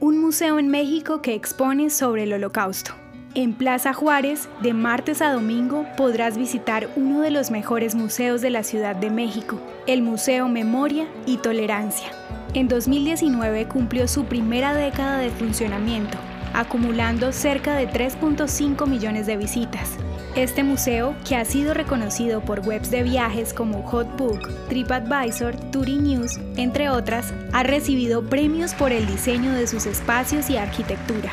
un 0.00 0.20
museo 0.20 0.60
en 0.60 0.68
México 0.68 1.22
que 1.22 1.34
expone 1.34 1.90
sobre 1.90 2.22
el 2.22 2.32
holocausto. 2.32 2.92
En 3.34 3.52
Plaza 3.52 3.92
Juárez, 3.92 4.48
de 4.62 4.72
martes 4.72 5.20
a 5.20 5.32
domingo, 5.32 5.86
podrás 5.96 6.38
visitar 6.38 6.88
uno 6.94 7.20
de 7.20 7.30
los 7.30 7.50
mejores 7.50 7.94
museos 7.96 8.40
de 8.40 8.50
la 8.50 8.62
Ciudad 8.62 8.94
de 8.94 9.10
México, 9.10 9.60
el 9.86 10.02
Museo 10.02 10.48
Memoria 10.48 11.08
y 11.26 11.38
Tolerancia. 11.38 12.10
En 12.54 12.68
2019 12.68 13.66
cumplió 13.66 14.06
su 14.06 14.24
primera 14.24 14.72
década 14.72 15.18
de 15.18 15.30
funcionamiento, 15.30 16.16
acumulando 16.54 17.32
cerca 17.32 17.74
de 17.74 17.88
3.5 17.88 18.86
millones 18.86 19.26
de 19.26 19.36
visitas. 19.36 19.98
Este 20.38 20.62
museo, 20.62 21.16
que 21.26 21.34
ha 21.34 21.44
sido 21.44 21.74
reconocido 21.74 22.40
por 22.40 22.60
webs 22.60 22.92
de 22.92 23.02
viajes 23.02 23.52
como 23.52 23.82
Hotbook, 23.82 24.48
TripAdvisor, 24.68 25.56
Touring 25.72 26.04
News, 26.04 26.38
entre 26.56 26.90
otras, 26.90 27.34
ha 27.52 27.64
recibido 27.64 28.22
premios 28.22 28.72
por 28.72 28.92
el 28.92 29.04
diseño 29.08 29.50
de 29.50 29.66
sus 29.66 29.84
espacios 29.86 30.48
y 30.48 30.56
arquitectura. 30.56 31.32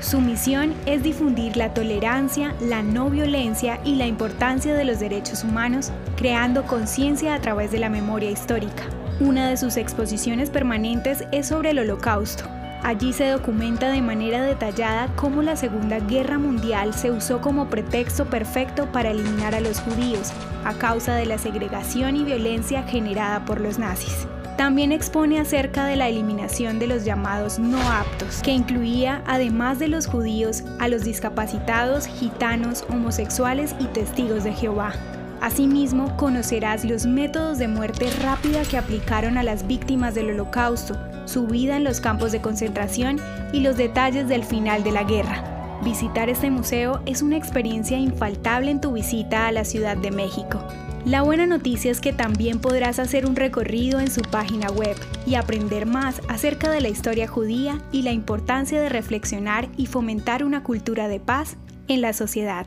Su 0.00 0.20
misión 0.20 0.74
es 0.86 1.02
difundir 1.02 1.56
la 1.56 1.74
tolerancia, 1.74 2.54
la 2.60 2.84
no 2.84 3.10
violencia 3.10 3.80
y 3.84 3.96
la 3.96 4.06
importancia 4.06 4.76
de 4.76 4.84
los 4.84 5.00
derechos 5.00 5.42
humanos, 5.42 5.90
creando 6.14 6.66
conciencia 6.66 7.34
a 7.34 7.40
través 7.40 7.72
de 7.72 7.80
la 7.80 7.88
memoria 7.90 8.30
histórica. 8.30 8.84
Una 9.18 9.48
de 9.48 9.56
sus 9.56 9.76
exposiciones 9.76 10.50
permanentes 10.50 11.24
es 11.32 11.48
sobre 11.48 11.70
el 11.70 11.80
Holocausto. 11.80 12.44
Allí 12.82 13.12
se 13.12 13.28
documenta 13.28 13.90
de 13.90 14.02
manera 14.02 14.42
detallada 14.42 15.08
cómo 15.16 15.42
la 15.42 15.56
Segunda 15.56 15.98
Guerra 15.98 16.38
Mundial 16.38 16.94
se 16.94 17.10
usó 17.10 17.40
como 17.40 17.68
pretexto 17.68 18.26
perfecto 18.26 18.86
para 18.92 19.10
eliminar 19.10 19.54
a 19.54 19.60
los 19.60 19.80
judíos, 19.80 20.32
a 20.64 20.74
causa 20.74 21.14
de 21.14 21.26
la 21.26 21.38
segregación 21.38 22.16
y 22.16 22.24
violencia 22.24 22.82
generada 22.84 23.44
por 23.44 23.60
los 23.60 23.78
nazis. 23.78 24.26
También 24.56 24.90
expone 24.90 25.38
acerca 25.38 25.84
de 25.84 25.96
la 25.96 26.08
eliminación 26.08 26.78
de 26.78 26.86
los 26.86 27.04
llamados 27.04 27.58
no 27.58 27.78
aptos, 27.90 28.40
que 28.42 28.52
incluía, 28.52 29.22
además 29.26 29.78
de 29.78 29.88
los 29.88 30.06
judíos, 30.06 30.64
a 30.78 30.88
los 30.88 31.04
discapacitados, 31.04 32.06
gitanos, 32.06 32.84
homosexuales 32.88 33.74
y 33.78 33.84
testigos 33.86 34.44
de 34.44 34.54
Jehová. 34.54 34.94
Asimismo, 35.40 36.16
conocerás 36.16 36.84
los 36.84 37.06
métodos 37.06 37.58
de 37.58 37.68
muerte 37.68 38.10
rápida 38.22 38.62
que 38.62 38.78
aplicaron 38.78 39.38
a 39.38 39.42
las 39.42 39.66
víctimas 39.66 40.14
del 40.14 40.30
holocausto, 40.30 40.96
su 41.26 41.46
vida 41.46 41.76
en 41.76 41.84
los 41.84 42.00
campos 42.00 42.32
de 42.32 42.40
concentración 42.40 43.18
y 43.52 43.60
los 43.60 43.76
detalles 43.76 44.28
del 44.28 44.44
final 44.44 44.82
de 44.82 44.92
la 44.92 45.04
guerra. 45.04 45.78
Visitar 45.84 46.30
este 46.30 46.50
museo 46.50 47.00
es 47.06 47.22
una 47.22 47.36
experiencia 47.36 47.98
infaltable 47.98 48.70
en 48.70 48.80
tu 48.80 48.92
visita 48.92 49.46
a 49.46 49.52
la 49.52 49.64
Ciudad 49.64 49.96
de 49.96 50.10
México. 50.10 50.60
La 51.04 51.22
buena 51.22 51.46
noticia 51.46 51.92
es 51.92 52.00
que 52.00 52.12
también 52.12 52.58
podrás 52.58 52.98
hacer 52.98 53.26
un 53.26 53.36
recorrido 53.36 54.00
en 54.00 54.10
su 54.10 54.22
página 54.22 54.68
web 54.70 54.96
y 55.24 55.36
aprender 55.36 55.86
más 55.86 56.20
acerca 56.28 56.70
de 56.70 56.80
la 56.80 56.88
historia 56.88 57.28
judía 57.28 57.80
y 57.92 58.02
la 58.02 58.10
importancia 58.10 58.80
de 58.80 58.88
reflexionar 58.88 59.68
y 59.76 59.86
fomentar 59.86 60.42
una 60.42 60.64
cultura 60.64 61.06
de 61.06 61.20
paz 61.20 61.56
en 61.86 62.00
la 62.00 62.12
sociedad. 62.12 62.66